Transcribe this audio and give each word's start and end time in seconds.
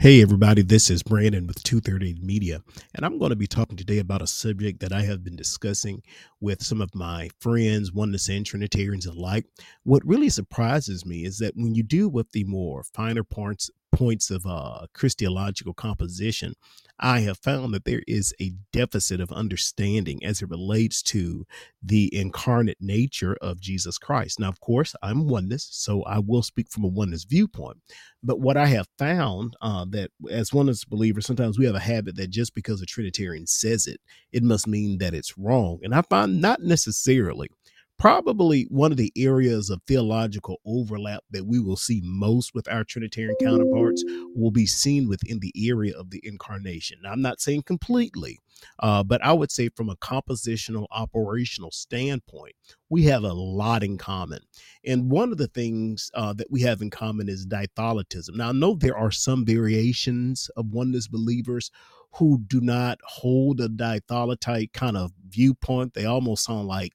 Hey, 0.00 0.22
everybody, 0.22 0.62
this 0.62 0.90
is 0.90 1.02
Brandon 1.02 1.48
with 1.48 1.60
238 1.64 2.22
Media, 2.22 2.62
and 2.94 3.04
I'm 3.04 3.18
going 3.18 3.30
to 3.30 3.36
be 3.36 3.48
talking 3.48 3.76
today 3.76 3.98
about 3.98 4.22
a 4.22 4.28
subject 4.28 4.78
that 4.78 4.92
I 4.92 5.02
have 5.02 5.24
been 5.24 5.34
discussing 5.34 6.04
with 6.40 6.62
some 6.62 6.80
of 6.80 6.94
my 6.94 7.30
friends, 7.40 7.92
oneness 7.92 8.28
and 8.28 8.46
Trinitarians 8.46 9.06
alike. 9.06 9.46
What 9.82 10.06
really 10.06 10.28
surprises 10.28 11.04
me 11.04 11.24
is 11.24 11.38
that 11.38 11.56
when 11.56 11.74
you 11.74 11.82
deal 11.82 12.10
with 12.10 12.30
the 12.30 12.44
more 12.44 12.84
finer 12.84 13.24
points, 13.24 13.72
points 13.98 14.30
of 14.30 14.46
uh, 14.46 14.86
Christological 14.94 15.74
composition, 15.74 16.54
I 17.00 17.20
have 17.20 17.38
found 17.38 17.74
that 17.74 17.84
there 17.84 18.02
is 18.06 18.32
a 18.40 18.52
deficit 18.72 19.20
of 19.20 19.32
understanding 19.32 20.24
as 20.24 20.40
it 20.40 20.48
relates 20.48 21.02
to 21.04 21.44
the 21.82 22.08
incarnate 22.14 22.78
nature 22.80 23.36
of 23.40 23.60
Jesus 23.60 23.98
Christ. 23.98 24.38
Now, 24.38 24.50
of 24.50 24.60
course, 24.60 24.94
I'm 25.02 25.28
oneness, 25.28 25.68
so 25.70 26.04
I 26.04 26.20
will 26.20 26.42
speak 26.44 26.70
from 26.70 26.84
a 26.84 26.88
oneness 26.88 27.24
viewpoint. 27.24 27.78
But 28.22 28.40
what 28.40 28.56
I 28.56 28.66
have 28.66 28.86
found 28.98 29.54
uh, 29.60 29.84
that 29.90 30.10
as 30.30 30.52
oneness 30.52 30.84
believers, 30.84 31.26
sometimes 31.26 31.58
we 31.58 31.66
have 31.66 31.74
a 31.74 31.80
habit 31.80 32.14
that 32.16 32.30
just 32.30 32.54
because 32.54 32.80
a 32.80 32.86
Trinitarian 32.86 33.48
says 33.48 33.88
it, 33.88 34.00
it 34.32 34.44
must 34.44 34.68
mean 34.68 34.98
that 34.98 35.14
it's 35.14 35.36
wrong. 35.36 35.80
And 35.82 35.92
I 35.92 36.02
find 36.02 36.40
not 36.40 36.62
necessarily 36.62 37.50
probably 37.98 38.66
one 38.70 38.92
of 38.92 38.96
the 38.96 39.12
areas 39.16 39.70
of 39.70 39.82
theological 39.86 40.60
overlap 40.64 41.24
that 41.30 41.46
we 41.46 41.58
will 41.58 41.76
see 41.76 42.00
most 42.04 42.54
with 42.54 42.68
our 42.68 42.84
Trinitarian 42.84 43.34
counterparts 43.42 44.04
will 44.34 44.52
be 44.52 44.66
seen 44.66 45.08
within 45.08 45.40
the 45.40 45.52
area 45.68 45.92
of 45.98 46.10
the 46.10 46.20
incarnation. 46.22 46.98
Now, 47.02 47.10
I'm 47.10 47.22
not 47.22 47.40
saying 47.40 47.62
completely, 47.64 48.38
uh, 48.78 49.02
but 49.02 49.22
I 49.24 49.32
would 49.32 49.50
say 49.50 49.68
from 49.68 49.88
a 49.88 49.96
compositional 49.96 50.86
operational 50.92 51.72
standpoint, 51.72 52.54
we 52.88 53.02
have 53.04 53.24
a 53.24 53.32
lot 53.32 53.82
in 53.82 53.98
common. 53.98 54.40
And 54.84 55.10
one 55.10 55.32
of 55.32 55.38
the 55.38 55.48
things 55.48 56.10
uh, 56.14 56.32
that 56.34 56.50
we 56.50 56.62
have 56.62 56.80
in 56.80 56.90
common 56.90 57.28
is 57.28 57.46
dythelitism. 57.46 58.36
Now, 58.36 58.50
I 58.50 58.52
know 58.52 58.74
there 58.74 58.96
are 58.96 59.10
some 59.10 59.44
variations 59.44 60.50
of 60.56 60.72
oneness 60.72 61.08
believers 61.08 61.70
who 62.14 62.38
do 62.46 62.60
not 62.60 62.98
hold 63.04 63.60
a 63.60 63.68
dythelite 63.68 64.72
kind 64.72 64.96
of 64.96 65.12
viewpoint. 65.28 65.94
They 65.94 66.06
almost 66.06 66.44
sound 66.44 66.66
like 66.66 66.92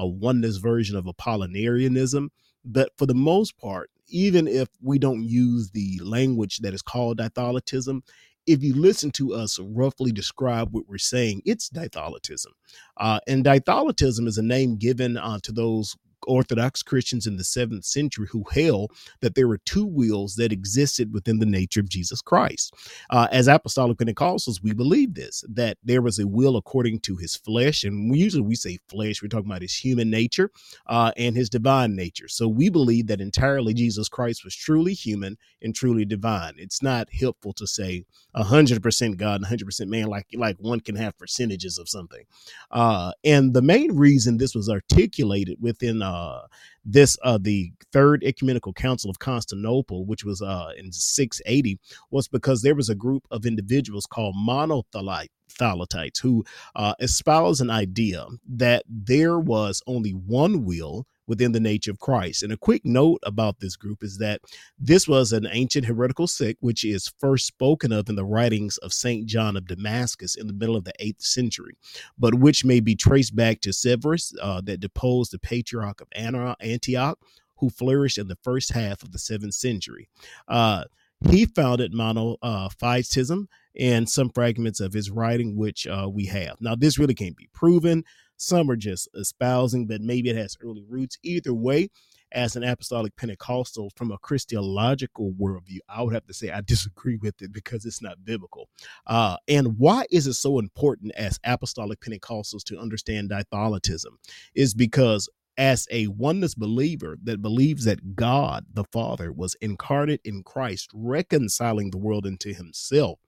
a 0.00 0.06
oneness 0.06 0.56
version 0.56 0.96
of 0.96 1.04
Apollinarianism. 1.04 2.28
But 2.64 2.90
for 2.96 3.06
the 3.06 3.14
most 3.14 3.58
part, 3.58 3.90
even 4.08 4.48
if 4.48 4.68
we 4.82 4.98
don't 4.98 5.22
use 5.22 5.70
the 5.70 6.00
language 6.02 6.58
that 6.58 6.74
is 6.74 6.82
called 6.82 7.18
dythelitism, 7.18 8.00
if 8.46 8.62
you 8.62 8.74
listen 8.74 9.10
to 9.12 9.34
us 9.34 9.58
roughly 9.60 10.10
describe 10.10 10.72
what 10.72 10.88
we're 10.88 10.98
saying, 10.98 11.42
it's 11.44 11.68
dythelitism. 11.68 12.52
Uh, 12.96 13.20
and 13.28 13.44
dythelitism 13.44 14.26
is 14.26 14.38
a 14.38 14.42
name 14.42 14.76
given 14.76 15.16
uh, 15.16 15.38
to 15.42 15.52
those 15.52 15.96
Orthodox 16.26 16.82
Christians 16.82 17.26
in 17.26 17.36
the 17.36 17.44
seventh 17.44 17.84
century 17.84 18.28
who 18.30 18.44
held 18.52 18.92
that 19.20 19.34
there 19.34 19.48
were 19.48 19.58
two 19.58 19.86
wills 19.86 20.36
that 20.36 20.52
existed 20.52 21.12
within 21.12 21.38
the 21.38 21.46
nature 21.46 21.80
of 21.80 21.88
Jesus 21.88 22.20
Christ. 22.20 22.74
Uh, 23.10 23.28
as 23.30 23.48
Apostolic 23.48 23.98
Pentecostals, 23.98 24.62
we 24.62 24.72
believe 24.72 25.14
this 25.14 25.44
that 25.48 25.78
there 25.82 26.02
was 26.02 26.18
a 26.18 26.26
will 26.26 26.56
according 26.56 27.00
to 27.00 27.16
his 27.16 27.36
flesh, 27.36 27.84
and 27.84 28.10
we, 28.10 28.18
usually 28.18 28.42
we 28.42 28.54
say 28.54 28.78
flesh, 28.88 29.22
we're 29.22 29.28
talking 29.28 29.50
about 29.50 29.62
his 29.62 29.74
human 29.76 30.10
nature 30.10 30.50
uh, 30.86 31.12
and 31.16 31.36
his 31.36 31.50
divine 31.50 31.94
nature. 31.96 32.28
So 32.28 32.48
we 32.48 32.68
believe 32.70 33.06
that 33.08 33.20
entirely 33.20 33.74
Jesus 33.74 34.08
Christ 34.08 34.44
was 34.44 34.54
truly 34.54 34.94
human 34.94 35.36
and 35.62 35.74
truly 35.74 36.04
divine. 36.04 36.54
It's 36.56 36.82
not 36.82 37.12
helpful 37.12 37.52
to 37.54 37.66
say 37.66 38.04
100% 38.36 39.16
God 39.16 39.42
and 39.42 39.60
100% 39.60 39.88
man, 39.88 40.06
like 40.06 40.26
like 40.34 40.56
one 40.58 40.80
can 40.80 40.96
have 40.96 41.18
percentages 41.18 41.78
of 41.78 41.88
something. 41.88 42.24
Uh, 42.70 43.12
and 43.24 43.54
the 43.54 43.62
main 43.62 43.96
reason 43.96 44.36
this 44.38 44.54
was 44.54 44.68
articulated 44.68 45.58
within 45.60 46.02
uh, 46.10 46.46
this 46.84 47.16
uh, 47.22 47.38
the 47.40 47.72
third 47.92 48.24
ecumenical 48.24 48.72
council 48.72 49.10
of 49.10 49.18
constantinople 49.18 50.04
which 50.04 50.24
was 50.24 50.42
uh, 50.42 50.70
in 50.76 50.90
680 50.92 51.78
was 52.10 52.28
because 52.28 52.62
there 52.62 52.74
was 52.74 52.88
a 52.88 52.94
group 52.94 53.26
of 53.30 53.46
individuals 53.46 54.06
called 54.06 54.34
monothelitites 54.34 56.20
who 56.22 56.44
uh, 56.74 56.94
espouse 57.00 57.60
an 57.60 57.70
idea 57.70 58.26
that 58.48 58.82
there 58.88 59.38
was 59.38 59.82
only 59.86 60.10
one 60.10 60.64
will 60.64 61.06
within 61.30 61.52
the 61.52 61.60
nature 61.60 61.92
of 61.92 62.00
Christ. 62.00 62.42
And 62.42 62.52
a 62.52 62.56
quick 62.56 62.84
note 62.84 63.20
about 63.22 63.60
this 63.60 63.76
group 63.76 64.02
is 64.02 64.18
that 64.18 64.40
this 64.80 65.06
was 65.06 65.32
an 65.32 65.46
ancient 65.48 65.86
heretical 65.86 66.26
sect, 66.26 66.58
which 66.60 66.84
is 66.84 67.12
first 67.18 67.46
spoken 67.46 67.92
of 67.92 68.08
in 68.08 68.16
the 68.16 68.24
writings 68.24 68.78
of 68.78 68.92
St. 68.92 69.26
John 69.26 69.56
of 69.56 69.68
Damascus 69.68 70.34
in 70.34 70.48
the 70.48 70.52
middle 70.52 70.74
of 70.74 70.82
the 70.82 70.92
eighth 70.98 71.22
century, 71.22 71.76
but 72.18 72.34
which 72.34 72.64
may 72.64 72.80
be 72.80 72.96
traced 72.96 73.36
back 73.36 73.60
to 73.60 73.72
Severus 73.72 74.34
uh, 74.42 74.60
that 74.62 74.80
deposed 74.80 75.32
the 75.32 75.38
patriarch 75.38 76.00
of 76.00 76.08
Antioch, 76.16 77.16
who 77.58 77.70
flourished 77.70 78.18
in 78.18 78.26
the 78.26 78.38
first 78.42 78.72
half 78.72 79.04
of 79.04 79.12
the 79.12 79.18
seventh 79.18 79.54
century. 79.54 80.08
Uh, 80.48 80.84
he 81.30 81.46
founded 81.46 81.92
monophysitism 81.92 83.46
and 83.78 84.08
some 84.08 84.30
fragments 84.30 84.80
of 84.80 84.94
his 84.94 85.10
writing, 85.10 85.56
which 85.56 85.86
uh, 85.86 86.08
we 86.10 86.26
have. 86.26 86.56
Now, 86.60 86.74
this 86.74 86.98
really 86.98 87.14
can't 87.14 87.36
be 87.36 87.48
proven. 87.52 88.04
Some 88.40 88.70
are 88.70 88.76
just 88.76 89.06
espousing, 89.14 89.86
but 89.86 90.00
maybe 90.00 90.30
it 90.30 90.36
has 90.36 90.56
early 90.62 90.82
roots. 90.88 91.18
Either 91.22 91.52
way, 91.52 91.90
as 92.32 92.56
an 92.56 92.64
apostolic 92.64 93.14
Pentecostal 93.16 93.92
from 93.96 94.10
a 94.10 94.16
Christological 94.16 95.34
worldview, 95.38 95.80
I 95.90 96.02
would 96.02 96.14
have 96.14 96.26
to 96.26 96.32
say 96.32 96.50
I 96.50 96.62
disagree 96.62 97.16
with 97.16 97.42
it 97.42 97.52
because 97.52 97.84
it's 97.84 98.00
not 98.00 98.24
biblical. 98.24 98.70
Uh, 99.06 99.36
and 99.46 99.78
why 99.78 100.06
is 100.10 100.26
it 100.26 100.34
so 100.34 100.58
important 100.58 101.12
as 101.16 101.38
apostolic 101.44 102.00
Pentecostals 102.00 102.64
to 102.64 102.78
understand 102.78 103.28
dythelitism? 103.28 104.12
Is 104.54 104.72
because 104.72 105.28
as 105.58 105.86
a 105.90 106.06
oneness 106.06 106.54
believer 106.54 107.18
that 107.22 107.42
believes 107.42 107.84
that 107.84 108.16
God 108.16 108.64
the 108.72 108.84
Father 108.84 109.32
was 109.32 109.54
incarnate 109.60 110.22
in 110.24 110.42
Christ, 110.44 110.88
reconciling 110.94 111.90
the 111.90 111.98
world 111.98 112.24
into 112.24 112.54
himself, 112.54 113.18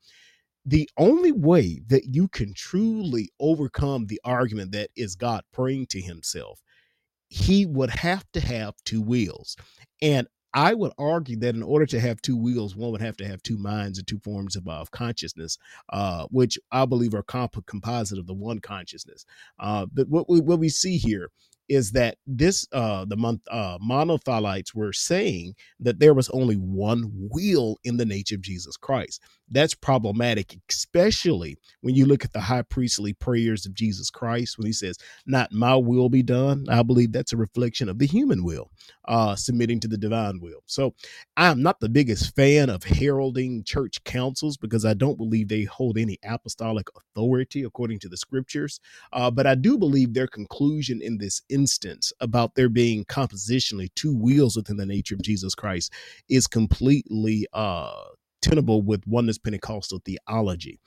the 0.64 0.88
only 0.96 1.32
way 1.32 1.82
that 1.88 2.14
you 2.14 2.28
can 2.28 2.54
truly 2.54 3.30
overcome 3.40 4.06
the 4.06 4.20
argument 4.24 4.72
that 4.72 4.90
is 4.96 5.16
God 5.16 5.42
praying 5.52 5.86
to 5.86 6.00
himself, 6.00 6.60
he 7.28 7.66
would 7.66 7.90
have 7.90 8.24
to 8.32 8.40
have 8.40 8.74
two 8.84 9.02
wheels. 9.02 9.56
And 10.00 10.28
I 10.54 10.74
would 10.74 10.92
argue 10.98 11.38
that 11.38 11.54
in 11.54 11.62
order 11.62 11.86
to 11.86 12.00
have 12.00 12.20
two 12.20 12.36
wheels, 12.36 12.76
one 12.76 12.92
would 12.92 13.00
have 13.00 13.16
to 13.16 13.26
have 13.26 13.42
two 13.42 13.56
minds 13.56 13.98
and 13.98 14.06
two 14.06 14.18
forms 14.18 14.54
of, 14.54 14.90
consciousness, 14.90 15.56
uh, 15.90 16.26
which 16.30 16.58
I 16.70 16.84
believe 16.84 17.14
are 17.14 17.22
comp- 17.22 17.64
composite 17.66 18.18
of 18.18 18.26
the 18.26 18.34
one 18.34 18.60
consciousness. 18.60 19.24
Uh, 19.58 19.86
but 19.92 20.08
what 20.08 20.28
we, 20.28 20.40
what 20.40 20.58
we 20.58 20.68
see 20.68 20.98
here 20.98 21.30
is 21.68 21.92
that 21.92 22.18
this 22.26 22.66
uh 22.72 23.04
the 23.06 23.16
month 23.16 23.40
uh 23.50 23.78
monothelites 23.78 24.74
were 24.74 24.92
saying 24.92 25.54
that 25.80 25.98
there 26.00 26.14
was 26.14 26.28
only 26.30 26.56
one 26.56 27.10
will 27.30 27.78
in 27.84 27.96
the 27.96 28.06
nature 28.06 28.36
of 28.36 28.42
Jesus 28.42 28.76
Christ. 28.76 29.22
That's 29.50 29.74
problematic, 29.74 30.56
especially 30.70 31.56
when 31.82 31.94
you 31.94 32.06
look 32.06 32.24
at 32.24 32.32
the 32.32 32.40
high 32.40 32.62
priestly 32.62 33.12
prayers 33.12 33.66
of 33.66 33.74
Jesus 33.74 34.10
Christ 34.10 34.58
when 34.58 34.66
he 34.66 34.72
says, 34.72 34.96
Not 35.26 35.52
my 35.52 35.76
will 35.76 36.08
be 36.08 36.22
done. 36.22 36.64
I 36.70 36.82
believe 36.82 37.12
that's 37.12 37.34
a 37.34 37.36
reflection 37.36 37.88
of 37.88 37.98
the 37.98 38.06
human 38.06 38.44
will, 38.44 38.70
uh, 39.06 39.36
submitting 39.36 39.80
to 39.80 39.88
the 39.88 39.98
divine 39.98 40.40
will. 40.40 40.62
So 40.66 40.94
I'm 41.36 41.62
not 41.62 41.80
the 41.80 41.90
biggest 41.90 42.34
fan 42.34 42.70
of 42.70 42.84
heralding 42.84 43.64
church 43.64 44.02
councils 44.04 44.56
because 44.56 44.84
I 44.86 44.94
don't 44.94 45.18
believe 45.18 45.48
they 45.48 45.64
hold 45.64 45.98
any 45.98 46.18
apostolic 46.24 46.88
authority 46.96 47.62
according 47.64 48.00
to 48.00 48.08
the 48.08 48.16
scriptures. 48.16 48.80
Uh, 49.12 49.30
but 49.30 49.46
I 49.46 49.54
do 49.54 49.78
believe 49.78 50.14
their 50.14 50.28
conclusion 50.28 51.00
in 51.02 51.18
this 51.18 51.42
instance 51.52 52.12
about 52.20 52.56
there 52.56 52.70
being 52.70 53.04
compositionally 53.04 53.90
two 53.96 54.16
wheels 54.16 54.56
within 54.56 54.78
the 54.78 54.86
nature 54.86 55.14
of 55.14 55.22
Jesus 55.22 55.54
Christ 55.54 55.92
is 56.30 56.48
completely 56.48 57.46
uh 57.52 58.04
tenable 58.42 58.82
with 58.82 59.06
oneness 59.06 59.38
Pentecostal 59.38 60.02
theology. 60.04 60.80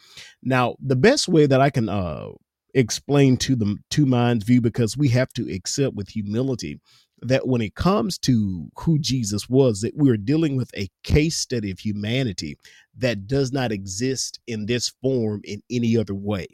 Now, 0.44 0.76
the 0.82 0.98
best 0.98 1.30
way 1.30 1.46
that 1.48 1.62
I 1.62 1.70
can 1.70 1.90
uh 1.90 2.30
explain 2.76 3.38
to 3.38 3.56
the 3.56 3.78
two 3.90 4.06
minds 4.06 4.46
view 4.46 4.62
because 4.62 4.98
we 4.98 5.10
have 5.10 5.32
to 5.34 5.54
accept 5.54 5.96
with 5.96 6.10
humility 6.10 6.80
that 7.22 7.48
when 7.48 7.62
it 7.62 7.76
comes 7.76 8.18
to 8.20 8.70
who 8.78 9.00
Jesus 9.00 9.50
was, 9.50 9.82
that 9.82 9.96
we're 9.96 10.18
dealing 10.18 10.58
with 10.58 10.70
a 10.78 10.90
case 11.04 11.38
study 11.38 11.72
of 11.72 11.80
humanity 11.80 12.58
that 12.98 13.28
does 13.28 13.52
not 13.54 13.72
exist 13.72 14.40
in 14.48 14.66
this 14.66 14.94
form 15.02 15.42
in 15.46 15.62
any 15.72 15.98
other 15.98 16.16
way. 16.16 16.48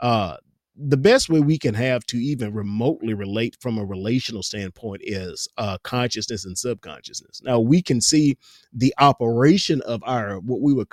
Uh, 0.00 0.36
the 0.78 0.96
best 0.96 1.28
way 1.28 1.40
we 1.40 1.58
can 1.58 1.74
have 1.74 2.04
to 2.06 2.18
even 2.18 2.52
remotely 2.52 3.14
relate 3.14 3.56
from 3.60 3.78
a 3.78 3.84
relational 3.84 4.42
standpoint 4.42 5.00
is 5.04 5.48
uh, 5.56 5.78
consciousness 5.82 6.44
and 6.44 6.56
subconsciousness. 6.56 7.40
Now 7.42 7.60
we 7.60 7.80
can 7.80 8.00
see 8.00 8.36
the 8.72 8.94
operation 8.98 9.80
of 9.82 10.02
our 10.04 10.38
what 10.38 10.60
we 10.60 10.74
would 10.74 10.88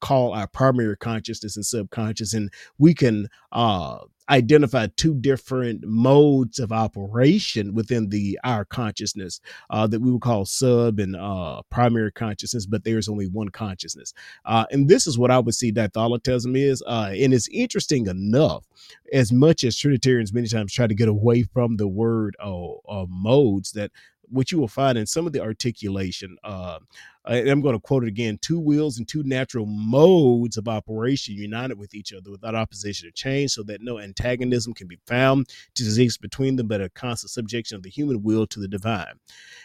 call 0.00 0.32
our 0.32 0.46
primary 0.46 0.96
consciousness 0.96 1.56
and 1.56 1.64
subconscious, 1.64 2.34
and 2.34 2.50
we 2.78 2.94
can 2.94 3.28
uh, 3.52 3.98
identify 4.30 4.86
two 4.96 5.14
different 5.14 5.84
modes 5.84 6.58
of 6.58 6.72
operation 6.72 7.74
within 7.74 8.08
the 8.08 8.38
our 8.44 8.64
consciousness 8.64 9.40
uh, 9.70 9.86
that 9.86 10.00
we 10.00 10.10
would 10.10 10.22
call 10.22 10.44
sub 10.44 10.98
and 11.00 11.16
uh, 11.16 11.60
primary 11.70 12.12
consciousness, 12.12 12.66
but 12.66 12.84
there's 12.84 13.08
only 13.08 13.26
one 13.26 13.48
consciousness. 13.48 14.14
Uh, 14.44 14.64
and 14.70 14.88
this 14.88 15.06
is 15.06 15.18
what 15.18 15.30
I 15.30 15.38
would 15.38 15.54
see 15.54 15.72
dythelitism 15.72 16.56
is. 16.56 16.82
Uh, 16.86 17.12
and 17.12 17.34
it's 17.34 17.48
interesting 17.48 18.06
enough, 18.06 18.64
as 19.12 19.32
much 19.32 19.64
as 19.64 19.76
Trinitarians 19.76 20.32
many 20.32 20.48
times 20.48 20.72
try 20.72 20.86
to 20.86 20.94
get 20.94 21.08
away 21.08 21.42
from 21.42 21.76
the 21.76 21.88
word 21.88 22.36
uh, 22.42 22.72
uh, 22.88 23.06
modes, 23.08 23.72
that 23.72 23.90
what 24.30 24.52
you 24.52 24.58
will 24.58 24.68
find 24.68 24.96
in 24.96 25.06
some 25.06 25.26
of 25.26 25.32
the 25.32 25.40
articulation, 25.40 26.36
uh, 26.44 26.78
I'm 27.24 27.60
going 27.60 27.74
to 27.74 27.80
quote 27.80 28.04
it 28.04 28.08
again 28.08 28.38
two 28.40 28.58
wheels 28.58 28.98
and 28.98 29.06
two 29.06 29.22
natural 29.24 29.66
modes 29.66 30.56
of 30.56 30.68
operation 30.68 31.34
united 31.34 31.78
with 31.78 31.94
each 31.94 32.12
other 32.12 32.30
without 32.30 32.54
opposition 32.54 33.08
or 33.08 33.12
change, 33.12 33.50
so 33.50 33.62
that 33.64 33.82
no 33.82 33.98
antagonism 33.98 34.72
can 34.72 34.86
be 34.86 34.98
found 35.06 35.48
to 35.74 35.84
exist 35.84 36.20
between 36.20 36.56
them, 36.56 36.68
but 36.68 36.80
a 36.80 36.88
constant 36.90 37.30
subjection 37.30 37.76
of 37.76 37.82
the 37.82 37.90
human 37.90 38.22
will 38.22 38.46
to 38.46 38.60
the 38.60 38.68
divine. 38.68 39.14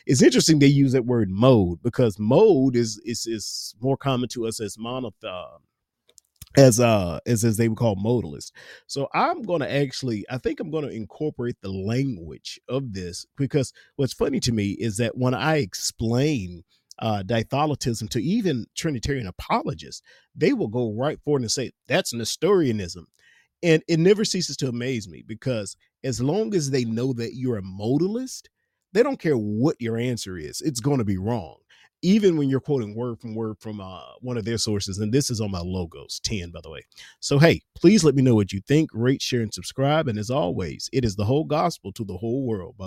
It's 0.05 0.21
interesting 0.21 0.59
they 0.59 0.67
use 0.67 0.91
that 0.91 1.05
word 1.05 1.29
mode 1.29 1.81
because 1.81 2.19
mode 2.19 2.75
is 2.75 2.99
is, 3.05 3.25
is 3.25 3.75
more 3.79 3.97
common 3.97 4.29
to 4.29 4.47
us 4.47 4.59
as 4.59 4.77
monotheism 4.77 5.61
as 6.57 6.79
uh 6.79 7.19
as 7.25 7.43
as 7.43 7.57
they 7.57 7.67
would 7.67 7.77
call 7.77 7.95
modalist. 7.95 8.51
So 8.87 9.07
I'm 9.13 9.41
gonna 9.43 9.67
actually 9.67 10.25
I 10.29 10.37
think 10.37 10.59
I'm 10.59 10.71
gonna 10.71 10.87
incorporate 10.87 11.57
the 11.61 11.71
language 11.71 12.59
of 12.67 12.93
this 12.93 13.25
because 13.37 13.73
what's 13.95 14.13
funny 14.13 14.39
to 14.41 14.51
me 14.51 14.71
is 14.71 14.97
that 14.97 15.17
when 15.17 15.33
I 15.33 15.57
explain 15.57 16.63
uh 16.99 17.23
dythelitism 17.25 18.09
to 18.09 18.21
even 18.21 18.65
Trinitarian 18.75 19.27
apologists, 19.27 20.01
they 20.35 20.53
will 20.53 20.69
go 20.69 20.93
right 20.93 21.19
forward 21.23 21.41
and 21.41 21.51
say 21.51 21.71
that's 21.87 22.13
Nestorianism. 22.13 23.05
And 23.63 23.81
it 23.87 23.99
never 23.99 24.25
ceases 24.25 24.57
to 24.57 24.67
amaze 24.67 25.07
me 25.07 25.23
because 25.25 25.75
as 26.03 26.21
long 26.21 26.53
as 26.53 26.69
they 26.69 26.85
know 26.85 27.13
that 27.13 27.35
you're 27.35 27.57
a 27.57 27.63
modalist, 27.63 28.43
they 28.93 29.01
don't 29.01 29.19
care 29.19 29.37
what 29.37 29.75
your 29.79 29.97
answer 29.97 30.37
is, 30.37 30.61
it's 30.61 30.79
going 30.79 30.99
to 30.99 31.05
be 31.05 31.17
wrong 31.17 31.55
even 32.05 32.37
when 32.37 32.49
you're 32.49 32.59
quoting 32.59 32.93
word 32.93 33.19
from 33.19 33.33
word 33.33 33.57
from 33.59 33.81
uh, 33.81 33.99
one 34.21 34.37
of 34.37 34.45
their 34.45 34.59
sources. 34.59 34.99
And 34.99 35.11
this 35.11 35.31
is 35.31 35.41
on 35.41 35.49
my 35.49 35.59
logos 35.59 36.19
10, 36.23 36.51
by 36.51 36.59
the 36.61 36.69
way. 36.69 36.81
So, 37.19 37.39
hey, 37.39 37.63
please 37.73 38.03
let 38.03 38.13
me 38.13 38.21
know 38.21 38.35
what 38.35 38.53
you 38.53 38.61
think, 38.67 38.91
rate, 38.93 39.23
share, 39.23 39.41
and 39.41 39.51
subscribe. 39.51 40.07
And 40.07 40.19
as 40.19 40.29
always, 40.29 40.87
it 40.93 41.03
is 41.03 41.15
the 41.15 41.25
whole 41.25 41.45
gospel 41.45 41.91
to 41.93 42.03
the 42.03 42.17
whole 42.17 42.45
world. 42.45 42.75